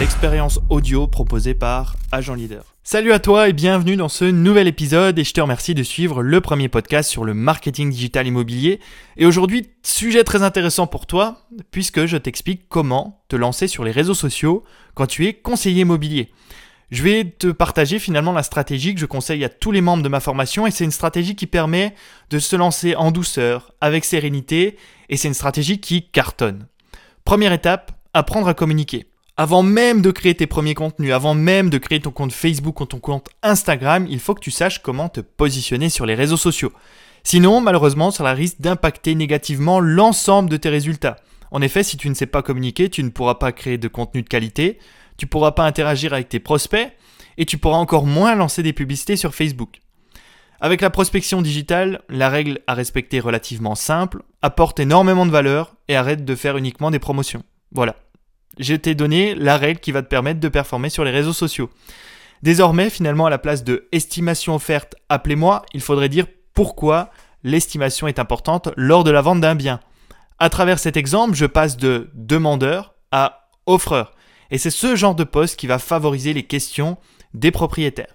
l'expérience 0.00 0.60
audio 0.70 1.06
proposée 1.06 1.52
par 1.52 1.94
Agent 2.10 2.32
Leader. 2.32 2.74
Salut 2.82 3.12
à 3.12 3.18
toi 3.18 3.50
et 3.50 3.52
bienvenue 3.52 3.96
dans 3.96 4.08
ce 4.08 4.24
nouvel 4.24 4.66
épisode 4.66 5.18
et 5.18 5.24
je 5.24 5.34
te 5.34 5.42
remercie 5.42 5.74
de 5.74 5.82
suivre 5.82 6.22
le 6.22 6.40
premier 6.40 6.70
podcast 6.70 7.10
sur 7.10 7.22
le 7.22 7.34
marketing 7.34 7.90
digital 7.90 8.26
immobilier. 8.26 8.80
Et 9.18 9.26
aujourd'hui, 9.26 9.68
sujet 9.82 10.24
très 10.24 10.42
intéressant 10.42 10.86
pour 10.86 11.06
toi 11.06 11.42
puisque 11.70 12.06
je 12.06 12.16
t'explique 12.16 12.66
comment 12.70 13.22
te 13.28 13.36
lancer 13.36 13.68
sur 13.68 13.84
les 13.84 13.90
réseaux 13.90 14.14
sociaux 14.14 14.64
quand 14.94 15.04
tu 15.04 15.26
es 15.26 15.34
conseiller 15.34 15.82
immobilier. 15.82 16.32
Je 16.90 17.02
vais 17.02 17.24
te 17.24 17.48
partager 17.48 17.98
finalement 17.98 18.32
la 18.32 18.42
stratégie 18.42 18.94
que 18.94 19.00
je 19.00 19.06
conseille 19.06 19.44
à 19.44 19.50
tous 19.50 19.70
les 19.70 19.82
membres 19.82 20.02
de 20.02 20.08
ma 20.08 20.20
formation 20.20 20.66
et 20.66 20.70
c'est 20.70 20.84
une 20.84 20.92
stratégie 20.92 21.36
qui 21.36 21.46
permet 21.46 21.94
de 22.30 22.38
se 22.38 22.56
lancer 22.56 22.96
en 22.96 23.10
douceur, 23.10 23.74
avec 23.82 24.06
sérénité 24.06 24.78
et 25.10 25.18
c'est 25.18 25.28
une 25.28 25.34
stratégie 25.34 25.78
qui 25.78 26.08
cartonne. 26.08 26.68
Première 27.26 27.52
étape, 27.52 27.92
apprendre 28.14 28.48
à 28.48 28.54
communiquer. 28.54 29.09
Avant 29.40 29.62
même 29.62 30.02
de 30.02 30.10
créer 30.10 30.34
tes 30.34 30.46
premiers 30.46 30.74
contenus, 30.74 31.14
avant 31.14 31.32
même 31.32 31.70
de 31.70 31.78
créer 31.78 31.98
ton 31.98 32.10
compte 32.10 32.30
Facebook 32.30 32.78
ou 32.78 32.84
ton 32.84 32.98
compte 32.98 33.30
Instagram, 33.42 34.06
il 34.10 34.20
faut 34.20 34.34
que 34.34 34.40
tu 34.40 34.50
saches 34.50 34.82
comment 34.82 35.08
te 35.08 35.20
positionner 35.20 35.88
sur 35.88 36.04
les 36.04 36.14
réseaux 36.14 36.36
sociaux. 36.36 36.74
Sinon, 37.24 37.62
malheureusement, 37.62 38.10
cela 38.10 38.34
risque 38.34 38.60
d'impacter 38.60 39.14
négativement 39.14 39.80
l'ensemble 39.80 40.50
de 40.50 40.58
tes 40.58 40.68
résultats. 40.68 41.16
En 41.52 41.62
effet, 41.62 41.82
si 41.82 41.96
tu 41.96 42.10
ne 42.10 42.14
sais 42.14 42.26
pas 42.26 42.42
communiquer, 42.42 42.90
tu 42.90 43.02
ne 43.02 43.08
pourras 43.08 43.36
pas 43.36 43.50
créer 43.50 43.78
de 43.78 43.88
contenu 43.88 44.20
de 44.20 44.28
qualité, 44.28 44.78
tu 45.16 45.26
pourras 45.26 45.52
pas 45.52 45.64
interagir 45.64 46.12
avec 46.12 46.28
tes 46.28 46.38
prospects 46.38 46.92
et 47.38 47.46
tu 47.46 47.56
pourras 47.56 47.78
encore 47.78 48.04
moins 48.04 48.34
lancer 48.34 48.62
des 48.62 48.74
publicités 48.74 49.16
sur 49.16 49.34
Facebook. 49.34 49.80
Avec 50.60 50.82
la 50.82 50.90
prospection 50.90 51.40
digitale, 51.40 52.02
la 52.10 52.28
règle 52.28 52.60
à 52.66 52.74
respecter 52.74 53.16
est 53.16 53.20
relativement 53.20 53.74
simple, 53.74 54.22
apporte 54.42 54.80
énormément 54.80 55.24
de 55.24 55.30
valeur 55.30 55.76
et 55.88 55.96
arrête 55.96 56.26
de 56.26 56.34
faire 56.34 56.58
uniquement 56.58 56.90
des 56.90 56.98
promotions. 56.98 57.42
Voilà. 57.72 57.96
Je 58.58 58.74
t'ai 58.74 58.94
donné 58.94 59.34
la 59.34 59.56
règle 59.56 59.80
qui 59.80 59.92
va 59.92 60.02
te 60.02 60.08
permettre 60.08 60.40
de 60.40 60.48
performer 60.48 60.90
sur 60.90 61.04
les 61.04 61.10
réseaux 61.10 61.32
sociaux. 61.32 61.70
Désormais, 62.42 62.90
finalement, 62.90 63.26
à 63.26 63.30
la 63.30 63.38
place 63.38 63.64
de 63.64 63.88
estimation 63.92 64.54
offerte, 64.54 64.94
appelez-moi, 65.08 65.62
il 65.74 65.80
faudrait 65.80 66.08
dire 66.08 66.26
pourquoi 66.54 67.10
l'estimation 67.44 68.08
est 68.08 68.18
importante 68.18 68.70
lors 68.76 69.04
de 69.04 69.10
la 69.10 69.20
vente 69.20 69.40
d'un 69.40 69.54
bien. 69.54 69.80
À 70.38 70.48
travers 70.48 70.78
cet 70.78 70.96
exemple, 70.96 71.34
je 71.34 71.46
passe 71.46 71.76
de 71.76 72.10
demandeur 72.14 72.94
à 73.12 73.48
offreur. 73.66 74.14
Et 74.50 74.58
c'est 74.58 74.70
ce 74.70 74.96
genre 74.96 75.14
de 75.14 75.24
poste 75.24 75.58
qui 75.58 75.66
va 75.66 75.78
favoriser 75.78 76.32
les 76.32 76.44
questions 76.44 76.96
des 77.34 77.50
propriétaires. 77.50 78.14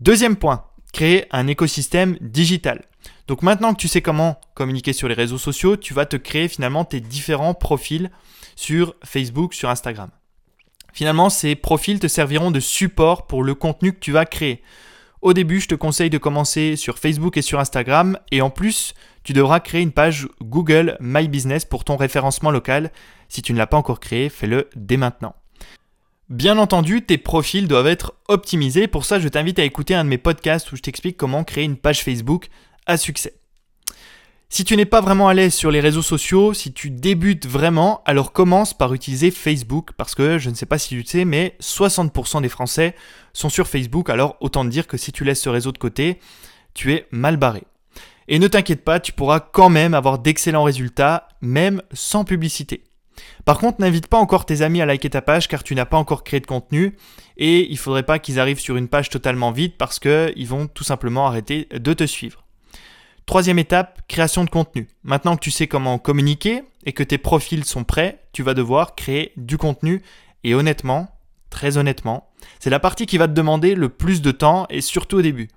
Deuxième 0.00 0.36
point, 0.36 0.64
créer 0.92 1.26
un 1.30 1.46
écosystème 1.46 2.16
digital. 2.20 2.82
Donc 3.26 3.42
maintenant 3.42 3.74
que 3.74 3.80
tu 3.80 3.88
sais 3.88 4.02
comment 4.02 4.40
communiquer 4.54 4.92
sur 4.92 5.08
les 5.08 5.14
réseaux 5.14 5.38
sociaux, 5.38 5.76
tu 5.76 5.94
vas 5.94 6.06
te 6.06 6.16
créer 6.16 6.48
finalement 6.48 6.84
tes 6.84 7.00
différents 7.00 7.54
profils 7.54 8.10
sur 8.56 8.94
Facebook, 9.04 9.54
sur 9.54 9.70
Instagram. 9.70 10.10
Finalement, 10.92 11.28
ces 11.28 11.56
profils 11.56 11.98
te 11.98 12.06
serviront 12.06 12.50
de 12.50 12.60
support 12.60 13.26
pour 13.26 13.42
le 13.42 13.54
contenu 13.54 13.92
que 13.92 13.98
tu 13.98 14.12
vas 14.12 14.26
créer. 14.26 14.62
Au 15.22 15.32
début, 15.32 15.60
je 15.60 15.68
te 15.68 15.74
conseille 15.74 16.10
de 16.10 16.18
commencer 16.18 16.76
sur 16.76 16.98
Facebook 16.98 17.36
et 17.36 17.42
sur 17.42 17.58
Instagram 17.58 18.18
et 18.30 18.42
en 18.42 18.50
plus, 18.50 18.94
tu 19.24 19.32
devras 19.32 19.58
créer 19.58 19.80
une 19.80 19.90
page 19.90 20.28
Google 20.42 20.98
My 21.00 21.28
Business 21.28 21.64
pour 21.64 21.82
ton 21.82 21.96
référencement 21.96 22.50
local. 22.50 22.92
Si 23.28 23.40
tu 23.40 23.54
ne 23.54 23.58
l'as 23.58 23.66
pas 23.66 23.78
encore 23.78 24.00
créé, 24.00 24.28
fais-le 24.28 24.68
dès 24.76 24.98
maintenant. 24.98 25.34
Bien 26.28 26.58
entendu, 26.58 27.02
tes 27.02 27.18
profils 27.18 27.66
doivent 27.66 27.86
être 27.86 28.14
optimisés. 28.28 28.86
Pour 28.86 29.04
ça, 29.04 29.18
je 29.18 29.28
t'invite 29.28 29.58
à 29.58 29.64
écouter 29.64 29.94
un 29.94 30.04
de 30.04 30.10
mes 30.10 30.18
podcasts 30.18 30.70
où 30.72 30.76
je 30.76 30.82
t'explique 30.82 31.16
comment 31.16 31.42
créer 31.42 31.64
une 31.64 31.76
page 31.76 32.02
Facebook 32.02 32.48
à 32.86 32.96
succès. 32.96 33.34
Si 34.54 34.64
tu 34.64 34.76
n'es 34.76 34.84
pas 34.84 35.00
vraiment 35.00 35.26
à 35.26 35.34
l'aise 35.34 35.52
sur 35.52 35.72
les 35.72 35.80
réseaux 35.80 36.00
sociaux, 36.00 36.54
si 36.54 36.72
tu 36.72 36.90
débutes 36.90 37.46
vraiment, 37.46 38.02
alors 38.04 38.32
commence 38.32 38.72
par 38.72 38.94
utiliser 38.94 39.32
Facebook 39.32 39.90
parce 39.96 40.14
que 40.14 40.38
je 40.38 40.48
ne 40.48 40.54
sais 40.54 40.64
pas 40.64 40.78
si 40.78 40.90
tu 40.90 40.98
le 40.98 41.04
sais, 41.04 41.24
mais 41.24 41.56
60% 41.60 42.40
des 42.40 42.48
Français 42.48 42.94
sont 43.32 43.48
sur 43.48 43.66
Facebook. 43.66 44.10
Alors 44.10 44.36
autant 44.40 44.64
te 44.64 44.70
dire 44.70 44.86
que 44.86 44.96
si 44.96 45.10
tu 45.10 45.24
laisses 45.24 45.42
ce 45.42 45.48
réseau 45.48 45.72
de 45.72 45.78
côté, 45.78 46.20
tu 46.72 46.92
es 46.92 47.08
mal 47.10 47.36
barré. 47.36 47.64
Et 48.28 48.38
ne 48.38 48.46
t'inquiète 48.46 48.84
pas, 48.84 49.00
tu 49.00 49.12
pourras 49.12 49.40
quand 49.40 49.70
même 49.70 49.92
avoir 49.92 50.20
d'excellents 50.20 50.62
résultats, 50.62 51.28
même 51.40 51.82
sans 51.92 52.24
publicité. 52.24 52.84
Par 53.44 53.58
contre, 53.58 53.80
n'invite 53.80 54.06
pas 54.06 54.18
encore 54.18 54.46
tes 54.46 54.62
amis 54.62 54.80
à 54.80 54.86
liker 54.86 55.10
ta 55.10 55.20
page 55.22 55.48
car 55.48 55.64
tu 55.64 55.74
n'as 55.74 55.84
pas 55.84 55.98
encore 55.98 56.22
créé 56.22 56.38
de 56.38 56.46
contenu 56.46 56.96
et 57.36 57.70
il 57.70 57.76
faudrait 57.78 58.04
pas 58.04 58.18
qu'ils 58.18 58.38
arrivent 58.38 58.60
sur 58.60 58.76
une 58.76 58.88
page 58.88 59.10
totalement 59.10 59.50
vide 59.50 59.72
parce 59.76 59.98
qu'ils 59.98 60.46
vont 60.46 60.66
tout 60.66 60.84
simplement 60.84 61.26
arrêter 61.26 61.68
de 61.72 61.92
te 61.92 62.04
suivre. 62.04 62.43
Troisième 63.26 63.58
étape, 63.58 64.02
création 64.06 64.44
de 64.44 64.50
contenu. 64.50 64.86
Maintenant 65.02 65.36
que 65.36 65.40
tu 65.40 65.50
sais 65.50 65.66
comment 65.66 65.98
communiquer 65.98 66.62
et 66.84 66.92
que 66.92 67.02
tes 67.02 67.16
profils 67.16 67.64
sont 67.64 67.82
prêts, 67.82 68.20
tu 68.32 68.42
vas 68.42 68.52
devoir 68.52 68.94
créer 68.94 69.32
du 69.36 69.56
contenu 69.56 70.02
et 70.44 70.54
honnêtement, 70.54 71.08
très 71.48 71.78
honnêtement, 71.78 72.28
c'est 72.60 72.68
la 72.68 72.80
partie 72.80 73.06
qui 73.06 73.16
va 73.16 73.26
te 73.26 73.32
demander 73.32 73.74
le 73.74 73.88
plus 73.88 74.20
de 74.20 74.30
temps 74.30 74.66
et 74.68 74.82
surtout 74.82 75.18
au 75.18 75.22
début. 75.22 75.48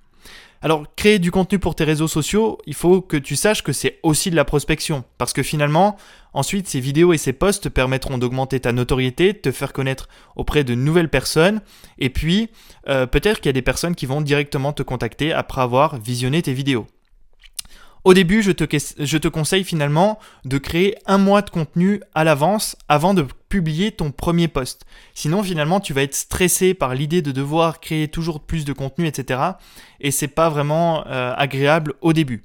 Alors, 0.61 0.85
créer 0.95 1.19
du 1.19 1.29
contenu 1.29 1.59
pour 1.59 1.75
tes 1.75 1.83
réseaux 1.83 2.07
sociaux, 2.07 2.57
il 2.66 2.73
faut 2.73 3.01
que 3.01 3.17
tu 3.17 3.35
saches 3.35 3.61
que 3.63 3.73
c'est 3.73 4.00
aussi 4.01 4.31
de 4.31 4.35
la 4.35 4.45
prospection. 4.45 5.03
Parce 5.17 5.31
que 5.33 5.44
finalement, 5.44 5.97
ensuite, 6.33 6.67
ces 6.67 6.79
vidéos 6.79 7.13
et 7.13 7.17
ces 7.17 7.33
posts 7.33 7.69
permettront 7.69 8.17
d'augmenter 8.17 8.59
ta 8.59 8.72
notoriété, 8.72 9.33
de 9.33 9.38
te 9.38 9.51
faire 9.51 9.72
connaître 9.72 10.09
auprès 10.35 10.63
de 10.63 10.73
nouvelles 10.73 11.09
personnes. 11.09 11.61
Et 12.00 12.09
puis, 12.09 12.50
euh, 12.88 13.06
peut-être 13.06 13.39
qu'il 13.39 13.50
y 13.50 13.50
a 13.50 13.53
des 13.53 13.61
personnes 13.61 13.94
qui 13.94 14.07
vont 14.07 14.22
directement 14.22 14.73
te 14.73 14.81
contacter 14.81 15.31
après 15.31 15.61
avoir 15.61 16.00
visionné 16.00 16.41
tes 16.41 16.53
vidéos. 16.53 16.88
Au 18.03 18.13
début, 18.13 18.41
je 18.41 18.51
te, 18.51 19.27
conseille 19.27 19.63
finalement 19.63 20.19
de 20.45 20.57
créer 20.57 20.95
un 21.05 21.17
mois 21.17 21.41
de 21.41 21.49
contenu 21.49 22.01
à 22.13 22.23
l'avance 22.23 22.75
avant 22.87 23.13
de 23.13 23.25
publier 23.49 23.91
ton 23.91 24.11
premier 24.11 24.47
post. 24.47 24.85
Sinon, 25.13 25.43
finalement, 25.43 25.79
tu 25.79 25.93
vas 25.93 26.03
être 26.03 26.15
stressé 26.15 26.73
par 26.73 26.95
l'idée 26.95 27.21
de 27.21 27.31
devoir 27.31 27.79
créer 27.79 28.07
toujours 28.07 28.39
plus 28.39 28.65
de 28.65 28.73
contenu, 28.73 29.07
etc. 29.07 29.41
Et 29.99 30.11
c'est 30.11 30.27
pas 30.27 30.49
vraiment 30.49 31.05
euh, 31.07 31.33
agréable 31.35 31.93
au 32.01 32.13
début. 32.13 32.43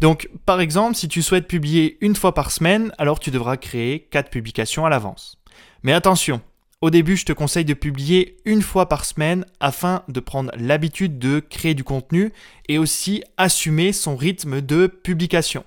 Donc, 0.00 0.28
par 0.46 0.60
exemple, 0.60 0.94
si 0.96 1.08
tu 1.08 1.22
souhaites 1.22 1.48
publier 1.48 1.98
une 2.00 2.14
fois 2.14 2.34
par 2.34 2.50
semaine, 2.50 2.92
alors 2.98 3.18
tu 3.18 3.30
devras 3.30 3.56
créer 3.56 4.08
4 4.10 4.30
publications 4.30 4.86
à 4.86 4.90
l'avance. 4.90 5.38
Mais 5.82 5.92
attention, 5.92 6.40
au 6.80 6.90
début, 6.90 7.16
je 7.16 7.24
te 7.24 7.32
conseille 7.32 7.64
de 7.64 7.74
publier 7.74 8.36
une 8.44 8.62
fois 8.62 8.88
par 8.88 9.04
semaine 9.04 9.44
afin 9.58 10.04
de 10.08 10.20
prendre 10.20 10.52
l'habitude 10.56 11.18
de 11.18 11.40
créer 11.40 11.74
du 11.74 11.82
contenu 11.82 12.32
et 12.68 12.78
aussi 12.78 13.24
assumer 13.36 13.92
son 13.92 14.16
rythme 14.16 14.60
de 14.60 14.86
publication. 14.86 15.64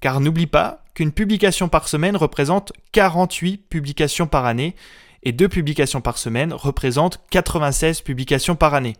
Car 0.00 0.20
n'oublie 0.20 0.48
pas 0.48 0.82
qu'une 0.94 1.12
publication 1.12 1.68
par 1.68 1.86
semaine 1.86 2.16
représente 2.16 2.72
48 2.92 3.68
publications 3.68 4.26
par 4.26 4.44
année 4.44 4.74
et 5.22 5.32
deux 5.32 5.48
publications 5.48 6.00
par 6.00 6.18
semaine 6.18 6.52
représentent 6.52 7.20
96 7.30 8.00
publications 8.00 8.56
par 8.56 8.74
année. 8.74 8.96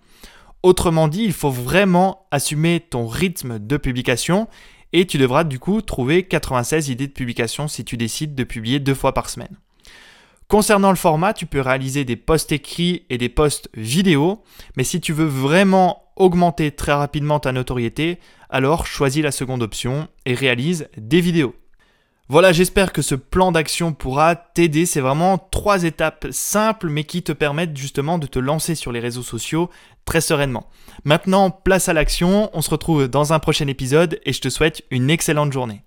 Autrement 0.62 1.09
dit, 1.09 1.25
il 1.25 1.32
faut 1.32 1.50
vraiment 1.50 2.27
assumer 2.31 2.81
ton 2.81 3.06
rythme 3.06 3.59
de 3.59 3.77
publication 3.77 4.47
et 4.93 5.06
tu 5.06 5.19
devras 5.19 5.44
du 5.44 5.59
coup 5.59 5.81
trouver 5.81 6.25
96 6.25 6.91
idées 6.91 7.06
de 7.06 7.12
publication 7.12 7.67
si 7.67 7.84
tu 7.84 7.97
décides 7.97 8.34
de 8.34 8.44
publier 8.44 8.78
deux 8.78 8.94
fois 8.94 9.15
par 9.15 9.31
semaine. 9.31 9.56
Concernant 10.50 10.91
le 10.91 10.97
format, 10.97 11.33
tu 11.33 11.47
peux 11.47 11.61
réaliser 11.61 12.05
des 12.05 12.16
posts 12.16 12.50
écrits 12.50 13.06
et 13.09 13.19
des 13.19 13.28
posts 13.28 13.71
vidéo, 13.72 14.43
mais 14.77 14.83
si 14.83 15.00
tu 15.00 15.12
veux 15.12 15.25
vraiment 15.25 16.11
augmenter 16.16 16.72
très 16.72 16.93
rapidement 16.93 17.38
ta 17.38 17.53
notoriété, 17.53 18.19
alors 18.49 18.84
choisis 18.84 19.22
la 19.22 19.31
seconde 19.31 19.62
option 19.62 20.09
et 20.27 20.34
réalise 20.34 20.88
des 20.97 21.21
vidéos. 21.21 21.55
Voilà, 22.28 22.50
j'espère 22.50 22.93
que 22.93 23.00
ce 23.00 23.15
plan 23.15 23.53
d'action 23.53 23.93
pourra 23.93 24.34
t'aider. 24.34 24.87
C'est 24.87 25.00
vraiment 25.00 25.38
trois 25.38 25.84
étapes 25.84 26.27
simples 26.33 26.88
mais 26.88 27.05
qui 27.05 27.22
te 27.22 27.31
permettent 27.31 27.77
justement 27.77 28.19
de 28.19 28.27
te 28.27 28.41
lancer 28.41 28.75
sur 28.75 28.91
les 28.91 28.99
réseaux 28.99 29.22
sociaux 29.22 29.71
très 30.05 30.21
sereinement. 30.21 30.69
Maintenant, 31.05 31.53
place 31.53 31.88
à 31.88 31.93
l'action. 31.93 32.50
On 32.55 32.61
se 32.61 32.71
retrouve 32.71 33.06
dans 33.06 33.32
un 33.32 33.38
prochain 33.38 33.69
épisode 33.69 34.21
et 34.25 34.32
je 34.32 34.41
te 34.41 34.49
souhaite 34.49 34.82
une 34.91 35.11
excellente 35.11 35.53
journée. 35.53 35.84